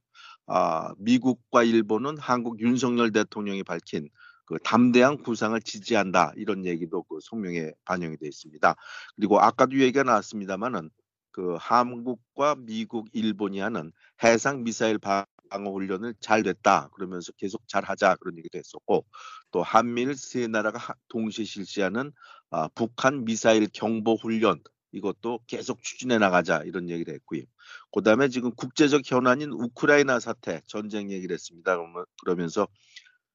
[0.47, 4.09] 아, 미국과 일본은 한국 윤석열 대통령이 밝힌
[4.49, 8.75] 그 담대한 구상을 지지한다 이런 얘기도 그 성명에 반영이 되어 있습니다.
[9.15, 10.89] 그리고 아까도 얘기가 나왔습니다만은
[11.33, 13.93] 그 한국과 미국, 일본이 하는
[14.25, 19.05] 해상 미사일 방어 훈련을 잘 됐다 그러면서 계속 잘 하자 그런 얘기도 했었고
[19.51, 22.11] 또 한미일 세 나라가 동시에 실시하는
[22.51, 27.43] 아, 북한 미사일 경보 훈련 이것도 계속 추진해 나가자 이런 얘기를 했고요.
[27.93, 31.77] 그다음에 지금 국제적 현안인 우크라이나 사태 전쟁 얘기를 했습니다.
[32.23, 32.67] 그러면서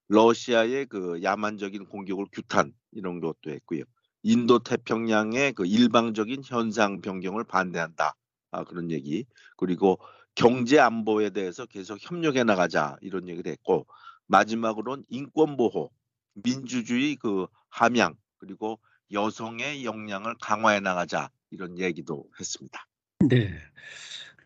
[0.07, 3.83] 러시아의 그 야만적인 공격을 규탄 이런 것도 했고요.
[4.23, 8.15] 인도 태평양의 그 일방적인 현상 변경을 반대한다.
[8.51, 9.25] 아, 그런 얘기.
[9.57, 9.99] 그리고
[10.35, 13.85] 경제 안보에 대해서 계속 협력해 나가자 이런 얘기를 했고
[14.27, 15.91] 마지막으로는 인권 보호,
[16.33, 18.79] 민주주의 그 함양 그리고
[19.11, 22.87] 여성의 역량을 강화해 나가자 이런 얘기도 했습니다.
[23.29, 23.53] 네.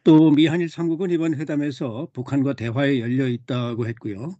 [0.04, 4.32] 또 미한일 삼국은 이번 회담에서 북한과 대화에 열려 있다고 했고요.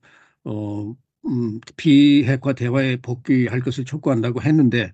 [0.46, 4.92] 어, 음, 비핵화 대화에 복귀할 것을 촉구한다고 했는데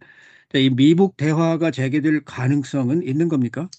[0.55, 3.69] 이 미북 대화가 재개될 가능성은 있는 겁니까?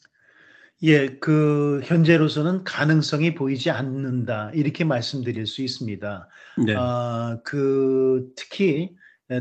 [0.83, 6.29] 예, 그 현재로서는 가능성이 보이지 않는다 이렇게 말씀드릴 수 있습니다.
[6.67, 6.75] 네.
[6.77, 8.95] 아, 그 특히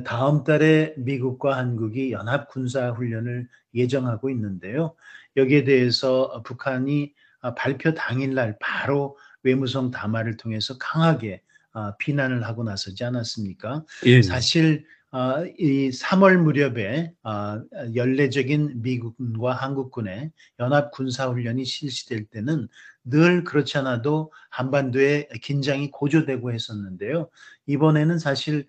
[0.05, 4.95] 다음 달에 미국과 한국이 연합 군사 훈련을 예정하고 있는데요.
[5.35, 7.13] 여기에 대해서 북한이
[7.57, 11.52] 발표 당일날 바로 외무성 담화를 통해서 강하게 아,
[11.99, 13.83] 비난을 하고 나서지 않았습니까?
[14.05, 14.21] 예.
[14.21, 17.61] 사실 아, 이 3월 무렵에 아,
[17.93, 22.67] 연례적인 미국과 한국군의 연합 군사 훈련이 실시될 때는
[23.03, 27.29] 늘 그렇지 않아도 한반도에 긴장이 고조되고 했었는데요.
[27.67, 28.67] 이번에는 사실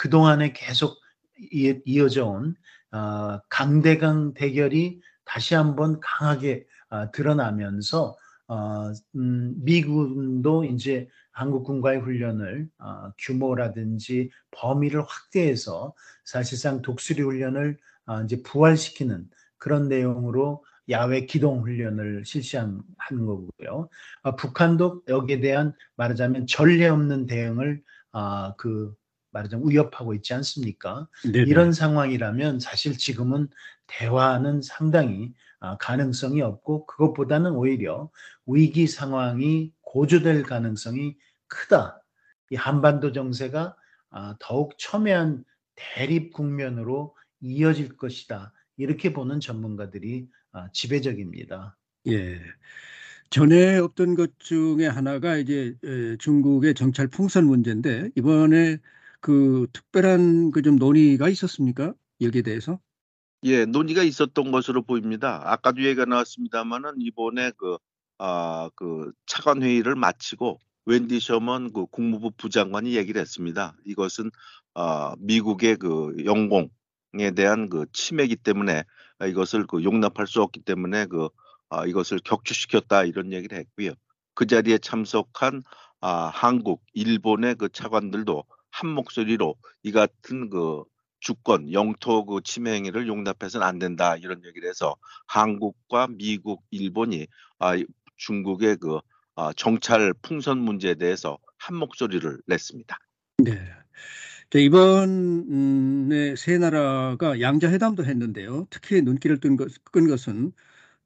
[0.00, 0.98] 그 동안에 계속
[1.52, 2.56] 이어져 온
[3.48, 6.64] 강대강 대결이 다시 한번 강하게
[7.12, 8.16] 드러나면서
[8.48, 9.54] 어, 음,
[10.46, 15.92] 미군도 이제 한국군과의 훈련을 어, 규모라든지 범위를 확대해서
[16.24, 19.28] 사실상 독수리 훈련을 어, 이제 부활시키는
[19.58, 23.88] 그런 내용으로 야외 기동 훈련을 실시한 하는 거고요.
[24.22, 27.82] 어, 북한도 여기에 대한 말하자면 전례 없는 대응을
[28.12, 28.94] 어, 그
[29.32, 31.08] 말하자면 위협하고 있지 않습니까?
[31.24, 31.50] 네네.
[31.50, 33.48] 이런 상황이라면 사실 지금은
[33.88, 38.10] 대화는 상당히 아, 가능성이 없고 그것보다는 오히려
[38.46, 42.02] 위기 상황이 고조될 가능성이 크다.
[42.50, 43.74] 이 한반도 정세가
[44.10, 45.42] 아, 더욱 첨예한
[45.74, 48.52] 대립 국면으로 이어질 것이다.
[48.76, 51.78] 이렇게 보는 전문가들이 아, 지배적입니다.
[52.08, 52.42] 예.
[53.30, 55.74] 전에 없던 것 중에 하나가 이제
[56.18, 58.76] 중국의 정찰 풍선 문제인데 이번에
[59.20, 61.94] 그 특별한 그 좀 논의가 있었습니까?
[62.20, 62.78] 여기에 대해서?
[63.44, 65.40] 예, 논의가 있었던 것으로 보입니다.
[65.50, 67.78] 아까도 얘기가 나왔습니다만은 이번에 그,
[68.18, 73.74] 아, 그 차관 회의를 마치고 웬디 셔먼 그 국무부 부장관이 얘기를 했습니다.
[73.84, 74.30] 이것은
[74.74, 78.84] 아, 미국의 그 영공에 대한 그 침해이기 때문에
[79.28, 81.28] 이것을 그 용납할 수 없기 때문에 그
[81.68, 83.92] 아, 이것을 격추시켰다 이런 얘기를 했고요.
[84.34, 85.62] 그 자리에 참석한
[86.00, 90.84] 아, 한국, 일본의 그 차관들도 한 목소리로 이 같은 그
[91.18, 97.26] 주권, 영토 그 침해 행위를 용납해서는 안 된다 이런 얘기를 해서 한국과 미국, 일본이
[97.58, 97.74] 아,
[98.16, 99.00] 중국의 그
[99.34, 102.98] 아, 정찰 풍선 문제에 대해서 한 목소리를 냈습니다.
[103.38, 103.60] 네.
[104.54, 108.66] 이번에 세 나라가 양자 회담도 했는데요.
[108.70, 110.52] 특히 눈길을 끈, 것, 끈 것은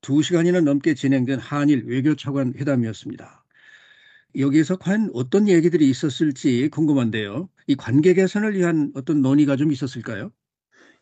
[0.01, 3.45] 두 시간이나 넘게 진행된 한일 외교차관 회담이었습니다.
[4.39, 7.49] 여기에서 과연 어떤 얘기들이 있었을지 궁금한데요.
[7.67, 10.31] 이 관계 개선을 위한 어떤 논의가 좀 있었을까요?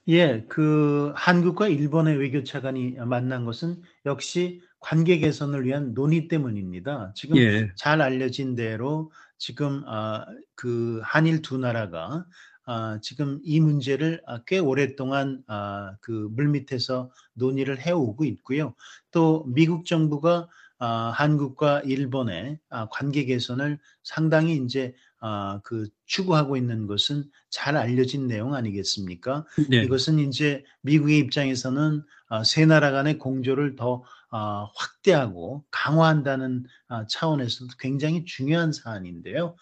[0.09, 7.12] 예, 그 한국과 일본의 외교 차관이 만난 것은 역시 관계 개선을 위한 논의 때문입니다.
[7.14, 7.71] 지금 예.
[7.77, 12.25] 잘 알려진 대로 지금 아, 그 한일 두 나라가
[12.64, 18.75] 아, 지금 이 문제를 아, 꽤 오랫동안 아, 그 물밑에서 논의를 해오고 있고요.
[19.11, 26.87] 또 미국 정부가 아, 한국과 일본의 아, 관계 개선을 상당히 이제 아, 그 추구하고 있는
[26.87, 29.45] 것은 잘 알려진 내용 아니겠습니까?
[29.69, 29.83] 네.
[29.83, 37.73] 이것은 이제 미국의 입장에서는 아, 세 나라 간의 공조를 더 아, 확대하고 강화한다는 아, 차원에서도
[37.79, 39.57] 굉장히 중요한 사안인데요.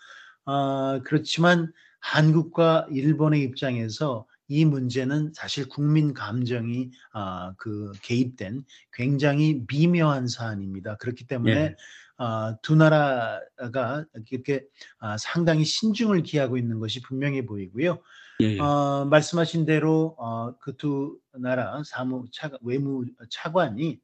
[0.44, 10.28] 아, 그렇지만 한국과 일본의 입장에서 이 문제는 사실 국민 감정이 아, 그 개입된 굉장히 미묘한
[10.28, 10.96] 사안입니다.
[10.96, 11.76] 그렇기 때문에 예.
[12.18, 14.64] 아, 두 나라가 이렇게
[14.98, 18.00] 아, 상당히 신중을 기하고 있는 것이 분명해 보이고요.
[18.40, 18.58] 예, 예.
[18.60, 23.98] 어, 말씀하신 대로 어, 그두 나라 사무 차, 외무 차관이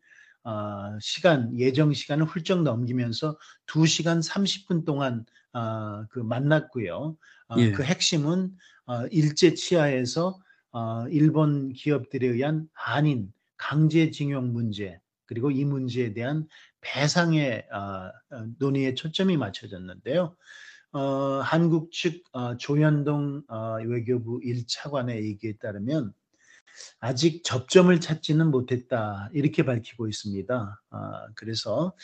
[0.44, 7.16] 어, 시간 예정 시간을 훌쩍 넘기면서 2시간 30분 동안 어, 그 만났고요.
[7.48, 7.72] 어, 예.
[7.72, 8.50] 그 핵심은
[8.86, 10.38] 어, 일제 치하에서
[10.72, 16.46] 어, 일본 기업들에 의한 한인 강제징용 문제 그리고 이 문제에 대한
[16.80, 20.36] 배상의 어, 어, 논의에 초점이 맞춰졌는데요.
[20.92, 21.00] 어,
[21.42, 26.12] 한국 측 어, 조현동 어, 외교부 1차관의 얘기에 따르면
[27.00, 30.82] 아직 접점을 찾지는 못했다 이렇게 밝히고 있습니다.
[30.90, 31.94] 아, 그래서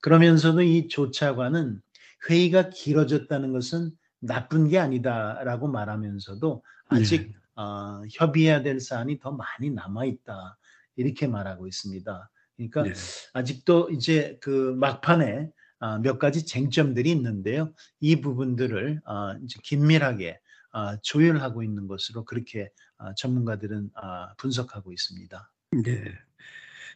[0.00, 1.80] 그러면서도 이 조차관은
[2.28, 10.04] 회의가 길어졌다는 것은 나쁜 게 아니다라고 말하면서도 아직 어, 협의해야 될 사안이 더 많이 남아
[10.04, 10.58] 있다
[10.96, 12.30] 이렇게 말하고 있습니다.
[12.56, 12.92] 그러니까 네.
[13.34, 17.72] 아직도 이제 그 막판에 아, 몇 가지 쟁점들이 있는데요.
[18.00, 20.38] 이 부분들을 아, 이제 긴밀하게
[20.72, 22.68] 아, 조율하고 있는 것으로 그렇게 아,
[23.16, 25.52] 전문가들은 아, 분석하고 있습니다.
[25.84, 26.04] 네.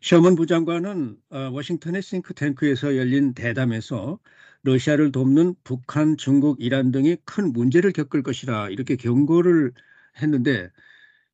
[0.01, 4.19] 셔먼 부장관은 어, 워싱턴의 싱크탱크에서 열린 대담에서
[4.63, 9.73] 러시아를 돕는 북한, 중국, 이란 등이 큰 문제를 겪을 것이라 이렇게 경고를
[10.21, 10.71] 했는데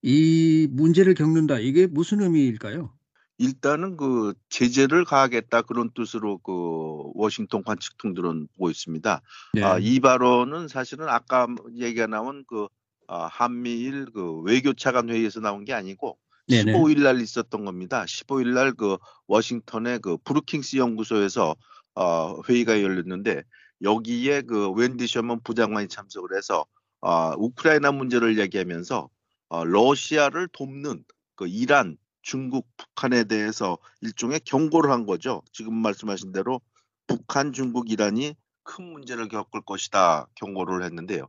[0.02, 2.92] 이 문제를 겪는다 이게 무슨 의미일까요?
[3.38, 9.20] 일단은 그 제재를 가하겠다 그런 뜻으로 그 워싱턴 관측통들은 보고 있습니다.
[9.54, 9.62] 네.
[9.62, 12.68] 아, 이 발언은 사실은 아까 얘기가 나온 그
[13.08, 16.72] 아, 한미일 그 외교차관 회의에서 나온 게 아니고 네네.
[16.72, 18.04] 15일 날 있었던 겁니다.
[18.04, 21.56] 15일 날 그 워싱턴의 그 브루킹스 연구소에서
[21.94, 23.42] 어, 회의가 열렸는데
[23.82, 26.66] 여기에 그 웬디 셔먼 부장관이 참석을 해서
[27.00, 29.08] 아, 우크라이나 문제를 얘기하면서
[29.48, 31.04] 어, 러시아를 돕는
[31.36, 35.42] 그 이란, 중국, 북한에 대해서 일종의 경고를 한 거죠.
[35.52, 36.60] 지금 말씀하신 대로
[37.06, 41.28] 북한, 중국, 이란이 큰 문제를 겪을 것이다 경고를 했는데요.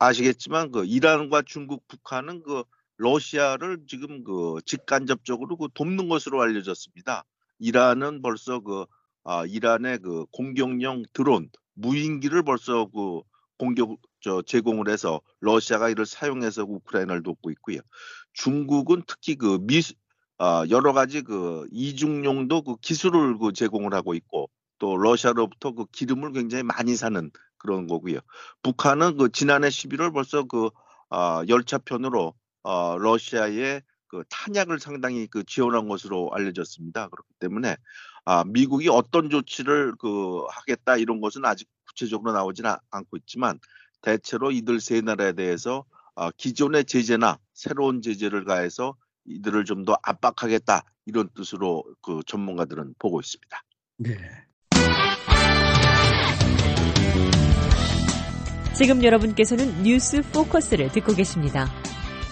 [0.00, 2.62] 아, 시겠지만 그 이란과 중국, 북한은 그
[2.98, 7.24] 러시아를 지금 그 직간접적으로 그 돕는 것으로 알려졌습니다.
[7.58, 8.86] 이란은 벌써 그
[9.24, 13.22] 아, 이란의 그 공격용 드론 무인기를 벌써 그
[13.58, 17.78] 공격 저 제공을 해서 러시아가 이를 사용해서 우크라이나를 돕고 있고요.
[18.34, 19.80] 중국은 특히 그 미,
[20.38, 26.32] 아, 여러 가지 그 이중용도 그 기술을 그 제공을 하고 있고 또 러시아로부터 그 기름을
[26.32, 28.18] 굉장히 많이 사는 그런 거고요.
[28.62, 30.70] 북한은 그 지난해 11월 벌써 그
[31.10, 37.08] 아, 열차편으로 어, 러시아의 그 탄약을 상당히 그 지원한 것으로 알려졌습니다.
[37.08, 37.76] 그렇기 때문에
[38.24, 43.58] 아, 미국이 어떤 조치를 그 하겠다 이런 것은 아직 구체적으로 나오지는 아- 않고 있지만
[44.02, 48.94] 대체로 이들 세 나라에 대해서 아, 기존의 제재나 새로운 제재를 가해서
[49.26, 53.62] 이들을 좀 더 압박하겠다 이런 뜻으로 그 전문가들은 보고 있습니다.
[53.98, 54.47] 네.
[58.78, 61.68] 지금 여러분께서는 뉴스 포커스를 듣고 계십니다.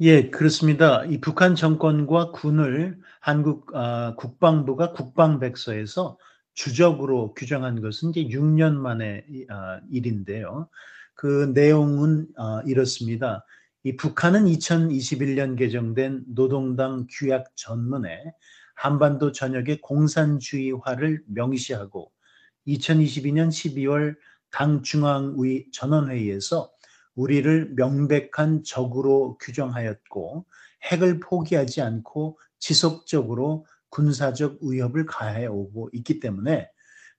[0.00, 1.04] 예, 그렇습니다.
[1.04, 6.18] 이 북한 정권과 군을 한국 아, 국방부가 국방백서에서
[6.54, 10.68] 주적으로 규정한 것은 이제 6년 만의 이, 아, 일인데요.
[11.14, 13.44] 그 내용은 아, 이렇습니다.
[13.82, 18.22] 이 북한은 2021년 개정된 노동당 규약 전문에
[18.74, 22.12] 한반도 전역의 공산주의화를 명시하고
[22.66, 24.16] 2022년 12월
[24.50, 26.70] 당 중앙위 전원회의에서
[27.14, 30.44] 우리를 명백한 적으로 규정하였고
[30.84, 36.68] 핵을 포기하지 않고 지속적으로 군사적 위협을 가해 오고 있기 때문에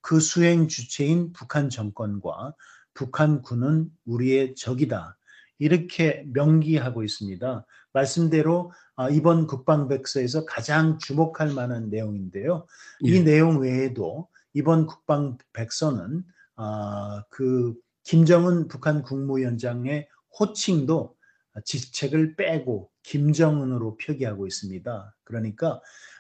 [0.02, 2.54] 그 수행 주체인 북한 정권과
[2.94, 5.18] 북한 군은 우리의 적이다.
[5.62, 7.66] 이렇게 명기하고 있습니다.
[7.94, 12.66] 말씀대로 아, 이번 국방백서에서 가장 주목할 만한 내용인데요.
[13.02, 13.24] 이 예.
[13.24, 16.24] 내용 외에도 이번 국방백서는
[16.56, 20.08] 아, 그 김정은 북한 국무위원장의
[20.40, 21.16] 호칭도
[21.64, 25.16] 직책을 빼고 김정은으로 표기하고 있습니다.
[25.24, 25.80] 그러니까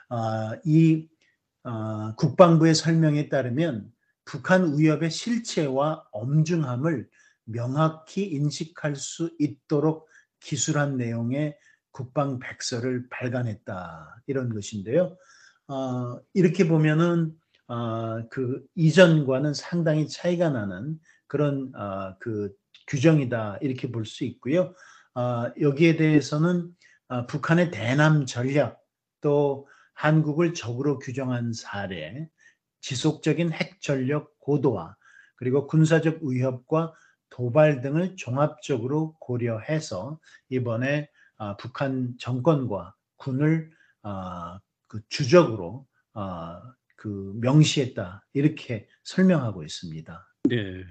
[0.09, 1.07] 아, 이
[1.63, 3.91] 아, 국방부의 설명에 따르면
[4.23, 7.09] 북한 위협의 실체와 엄중함을
[7.45, 10.07] 명확히 인식할 수 있도록
[10.39, 11.57] 기술한 내용의
[11.91, 15.17] 국방 백서를 발간했다 이런 것인데요.
[15.67, 17.33] 어, 이렇게 보면은
[17.67, 22.53] 어, 그 이전과는 상당히 차이가 나는 그런 어, 그
[22.87, 24.73] 규정이다 이렇게 볼 수 있고요.
[25.15, 26.69] 어, 여기에 대해서는
[27.09, 28.79] 어, 북한의 대남 전략
[29.21, 32.27] 또 한국을 적으로 규정한 사례,
[32.81, 34.95] 지속적인 핵 전력 고도화
[35.35, 36.93] 그리고 군사적 위협과
[37.31, 43.71] 도발 등을 종합적으로 고려해서 이번에 아, 북한 정권과 군을
[44.03, 46.61] 아, 그 주적으로 아,
[46.95, 50.27] 그 명시했다 이렇게 설명하고 있습니다.
[50.49, 50.83] 네.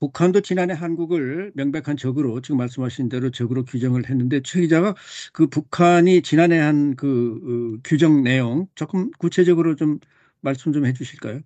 [0.00, 4.94] 북한도 지난해 한국을 명백한 적으로 지금 말씀하신 대로 적으로 규정을 했는데 최 기자가
[5.32, 9.98] 그 북한이 지난해 한그 어, 규정 내용 조금 구체적으로 좀
[10.40, 11.40] 말씀 좀 해주실까요?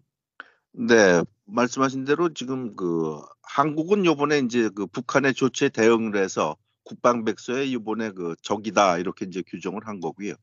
[0.74, 8.10] 네, 말씀하신 대로 지금 그 한국은 요번에 이제 그 북한의 조치에 대응을 해서 국방백서에 이번에
[8.12, 10.34] 그 적이다 이렇게 이제 규정을 한 거고요.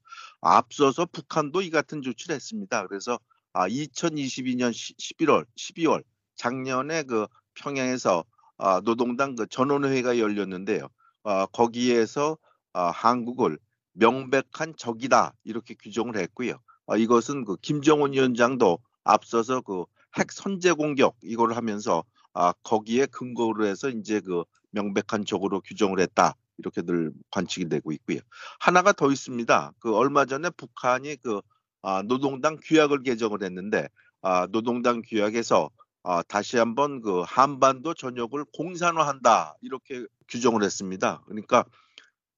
[0.41, 2.85] 앞서서 북한도 이 같은 조치를 했습니다.
[2.85, 3.19] 그래서
[3.53, 6.03] 아 2022년 11월, 12월
[6.35, 8.23] 작년에 그 평양에서
[8.57, 10.89] 아, 노동당 그 전원회의가 열렸는데요.
[11.23, 12.37] 아, 거기에서
[12.73, 13.57] 아, 한국을
[13.93, 16.59] 명백한 적이다 이렇게 규정을 했고요.
[16.85, 19.85] 아, 이것은 그 김정은 위원장도 앞서서 그
[20.19, 22.03] 핵 선제 공격 이걸 하면서
[22.33, 28.19] 아 거기에 근거로 해서 이제 그 명백한 적으로 규정을 했다 이렇게들 관측이 되고 있고요.
[28.59, 29.73] 하나가 더 있습니다.
[29.79, 31.41] 그 얼마 전에 북한이 그
[31.81, 33.87] 아, 노동당 규약을 개정을 했는데
[34.21, 35.69] 아, 노동당 규약에서
[36.03, 41.21] 아, 다시 한번 그 한반도 전역을 공산화한다 이렇게 규정을 했습니다.
[41.25, 41.65] 그러니까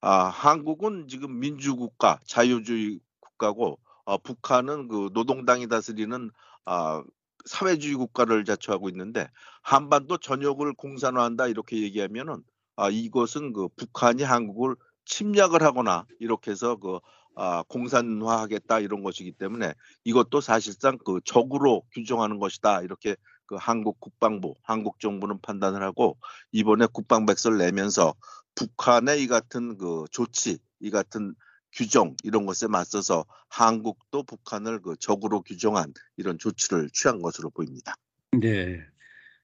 [0.00, 6.30] 아, 한국은 지금 민주국가, 자유주의 국가고 어, 북한은 그 노동당이 다스리는
[6.64, 7.02] 아,
[7.44, 9.28] 사회주의 국가를 자처하고 있는데
[9.62, 12.42] 한반도 전역을 공산화한다 이렇게 얘기하면은
[12.76, 17.00] 아 이것은 그 북한이 한국을 침략을 하거나 이렇게 해서 그
[17.34, 19.72] 아, 공산화하겠다 이런 것이기 때문에
[20.04, 26.18] 이것도 사실상 그 적으로 규정하는 것이다 이렇게 그 한국 국방부, 한국 정부는 판단을 하고
[26.52, 28.14] 이번에 국방백서를 내면서
[28.54, 31.34] 북한의 이 같은 그 조치, 이 같은
[31.72, 37.94] 규정 이런 것에 맞서서 한국도 북한을 그 적으로 규정한 이런 조치를 취한 것으로 보입니다.
[38.32, 38.80] 네.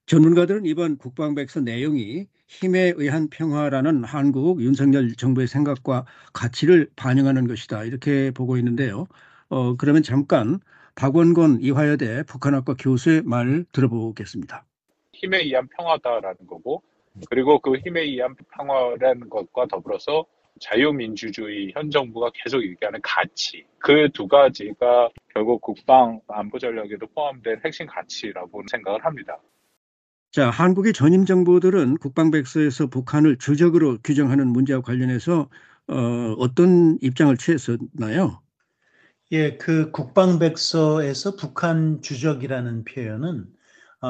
[0.07, 8.31] 전문가들은 이번 국방백서 내용이 힘에 의한 평화라는 한국 윤석열 정부의 생각과 가치를 반영하는 것이다 이렇게
[8.31, 9.07] 보고 있는데요.
[9.51, 10.59] 어, 그러면 잠깐
[10.95, 14.65] 박원건 이화여대 북한학과 교수의 말 들어보겠습니다.
[15.13, 16.83] 힘에 의한 평화다라는 거고
[17.29, 20.25] 그리고 그 힘에 의한 평화라는 것과 더불어서
[20.61, 27.87] 자유민주주의 현 정부가 계속 얘기하는 가치 그 두 가지가 결국 국방 안보 전략에도 포함된 핵심
[27.87, 29.39] 가치라고 생각을 합니다.
[30.31, 35.49] 자, 한국의 전임 정부들은 국방백서에서 북한을 주적으로 규정하는 문제와 관련해서
[35.89, 38.43] 어, 어떤 입장을 취했었나요?
[39.33, 43.47] 예, 그 국방백서에서 북한 주적이라는 표현은
[44.01, 44.07] 어,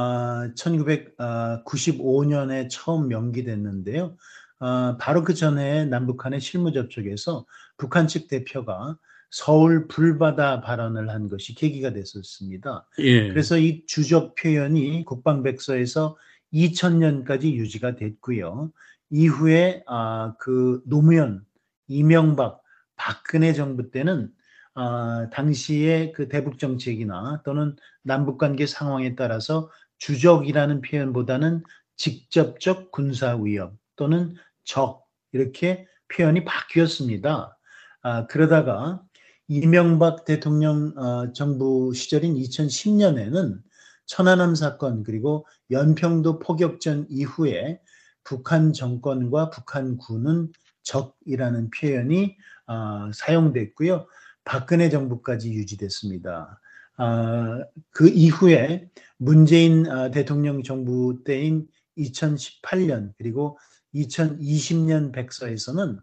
[0.54, 4.16] 1995년에 처음 명기됐는데요.
[4.60, 8.98] 어, 바로 그 전에 남북한의 실무 접촉에서 북한 측 대표가
[9.30, 12.88] 서울 불바다 발언을 한 것이 계기가 됐었습니다.
[12.98, 13.28] 예.
[13.28, 16.16] 그래서 이 주적 표현이 국방백서에서
[16.52, 18.72] 2000년까지 유지가 됐고요.
[19.10, 21.44] 이후에 아, 그 노무현,
[21.88, 22.62] 이명박,
[22.96, 24.30] 박근혜 정부 때는
[24.74, 31.62] 아, 당시의 그 대북 정책이나 또는 남북 관계 상황에 따라서 주적이라는 표현보다는
[31.96, 34.34] 직접적 군사 위협 또는
[34.68, 37.58] 적 이렇게 표현이 바뀌었습니다.
[38.02, 39.02] 아, 그러다가
[39.48, 43.60] 이명박 대통령 어, 정부 시절인 2010년에는
[44.06, 47.80] 천안함 사건 그리고 연평도 포격전 이후에
[48.24, 50.52] 북한 정권과 북한군은
[50.82, 54.06] 적이라는 표현이 어, 사용됐고요.
[54.44, 56.60] 박근혜 정부까지 유지됐습니다.
[56.98, 63.58] 어, 그 이후에 문재인 어, 대통령 정부 때인 2018년 그리고
[63.94, 66.00] 2020년 백서에서는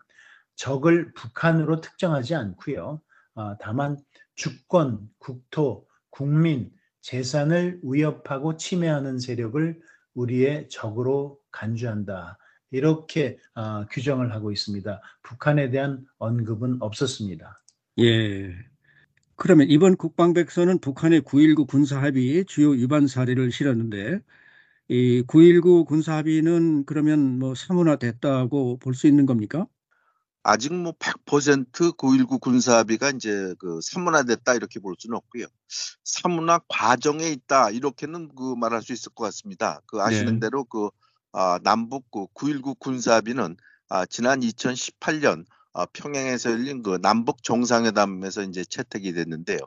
[0.55, 3.01] 적을 북한으로 특정하지 않고요.
[3.36, 3.97] 어, 다만
[4.36, 6.71] 주권, 국토, 국민,
[7.01, 9.79] 재산을 위협하고 침해하는 세력을
[10.13, 12.38] 우리의 적으로 간주한다.
[12.71, 15.01] 이렇게 어, 규정을 하고 있습니다.
[15.23, 17.61] 북한에 대한 언급은 없었습니다.
[17.99, 18.55] 예.
[19.36, 24.21] 그러면 이번 국방백서는 북한의 9.19 군사합의 주요 위반 사례를 실었는데
[24.88, 29.67] 이 9.19 군사합의는 그러면 뭐 사문화됐다고 볼 수 있는 겁니까?
[30.43, 35.47] 아직 뭐 100% 9.19 군사합의가 이제 그 사문화됐다 이렇게 볼 수는 없고요.
[36.03, 39.81] 사문화 과정에 있다 이렇게는 그 말할 수 있을 것 같습니다.
[39.88, 40.39] 그 아시는 네.
[40.41, 40.89] 대로 그
[41.33, 43.57] 아, 남북 그9.19 군사합의는
[43.89, 49.57] 아, 지난 2018년 아, 평양에서 열린 그 남북 정상회담에서 이제 채택이 됐는데요.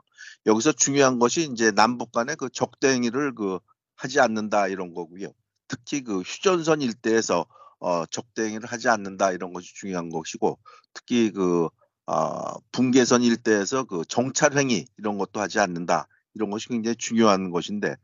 [0.45, 3.59] 여기서 중요한 것이 이제 남북 간의 그 적대 행위를 그
[3.99, 5.33] 하지 않는다 이런 거고요.
[5.67, 7.45] 특히 그 휴전선 일대에서
[7.79, 10.57] 어, 적대행위를 하지 않는다 이런 것이 중요한 것이고
[10.93, 11.67] 특히 그
[12.05, 17.95] 어, 분계선 일대에서 그 정찰행위 이런 것도 하지 않는다 이런 것이 굉장히 중요한 것인데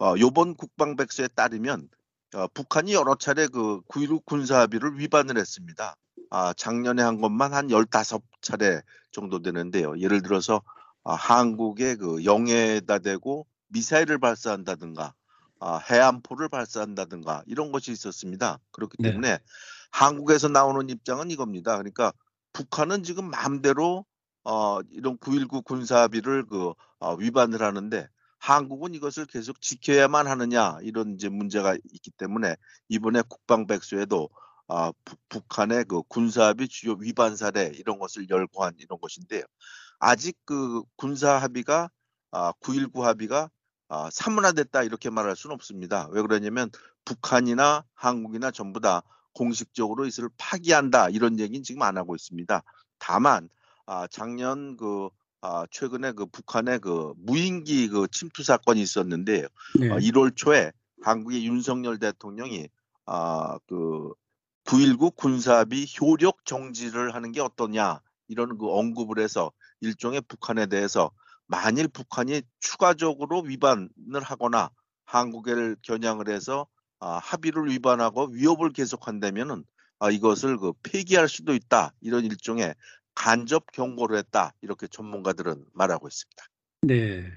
[0.00, 1.88] 어, 요번 국방백서에 따르면
[2.34, 5.94] 어, 북한이 여러 차례 그 9.16 군사합의를 위반을 했습니다.
[6.30, 8.82] 아, 작년에 한 것만 한 15차례
[9.12, 9.96] 정도 되는데요.
[9.98, 10.60] 예를 들어서
[11.04, 15.14] 아, 한국의 그 영해에다 대고 미사일을 발사한다든가
[15.58, 18.58] 아, 해안포를 발사한다든가 이런 것이 있었습니다.
[18.72, 19.10] 그렇기 네.
[19.10, 19.38] 때문에 네.
[19.90, 21.76] 한국에서 나오는 입장은 이겁니다.
[21.76, 22.12] 그러니까
[22.52, 24.04] 북한은 지금 마음대로
[24.44, 31.28] 어, 이런 9.19 군사합의를 그 어, 위반을 하는데 한국은 이것을 계속 지켜야만 하느냐 이런 이제
[31.28, 32.54] 문제가 있기 때문에
[32.88, 34.28] 이번에 국방백서에도
[34.68, 34.92] 아,
[35.28, 39.42] 북한의 그 군사합의 주요 위반 사례 이런 것을 열거한 이런 것인데요.
[39.98, 41.90] 아직 그 군사 합의가
[42.30, 43.50] 아, 9.19 합의가
[43.88, 46.08] 아, 사문화됐다 이렇게 말할 수는 없습니다.
[46.10, 46.70] 왜 그러냐면
[47.04, 52.62] 북한이나 한국이나 전부 다 공식적으로 이것을 파기한다 이런 얘기는 지금 안 하고 있습니다.
[52.98, 53.48] 다만
[53.86, 55.08] 아, 작년 그
[55.40, 59.46] 아, 최근에 그 북한의 그 무인기 그 침투 사건이 있었는데
[59.78, 59.90] 네.
[59.90, 60.72] 어, 1월 초에
[61.02, 62.68] 한국의 윤석열 대통령이
[63.04, 64.12] 아, 그
[64.64, 71.12] 9.19 군사합의 효력 정지를 하는 게 어떠냐 이런 그 언급을 해서 일종의 북한에 대해서
[71.46, 74.70] 만일 북한이 추가적으로 위반을 하거나
[75.04, 76.66] 한국을 겨냥을 해서
[76.98, 79.64] 아, 합의를 위반하고 위협을 계속한다면은
[79.98, 82.74] 아, 이것을 그 폐기할 수도 있다 이런 일종의
[83.14, 86.44] 간접 경고를 했다 이렇게 전문가들은 말하고 있습니다.
[86.82, 87.32] 네.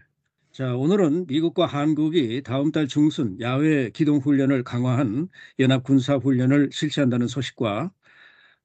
[0.51, 5.30] 자, 오늘은 미국과 한국이 다음 달 중순 야외 기동 훈련을 강화한
[5.60, 7.91] 연합 군사 훈련을 실시한다는 소식과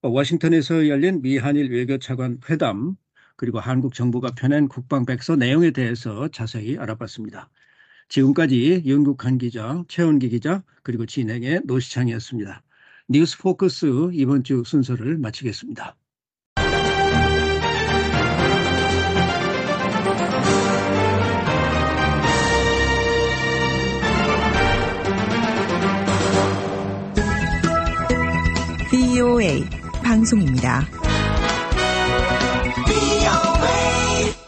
[0.02, 2.96] 워싱턴에서 열린 미한일 외교차관 회담
[3.36, 7.50] 그리고 한국 정부가 펴낸 국방백서 내용에 대해서 자세히 알아봤습니다.
[8.08, 12.62] 지금까지 윤국한 기자, 최원기 기자, 그리고 진행의 노시창이었습니다.
[13.08, 15.96] 뉴스 포커스 이번 주 순서를 마치겠습니다.
[28.90, 29.64] VOA
[30.02, 31.03] 방송입니다.